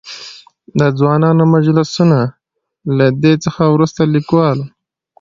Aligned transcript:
د 0.79 0.81
ځوانانو 0.97 1.43
مجلسونه؛ 1.53 2.19
له 2.97 3.07
دې 3.21 3.33
څخه 3.43 3.61
ورورسته 3.67 4.01
ليکوال. 4.13 4.59